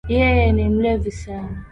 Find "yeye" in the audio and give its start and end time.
0.13-0.45